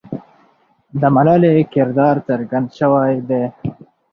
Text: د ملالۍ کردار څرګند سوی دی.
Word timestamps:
د 1.01 1.01
ملالۍ 1.15 1.57
کردار 1.73 2.15
څرګند 2.27 2.67
سوی 2.79 3.13
دی. 3.29 3.43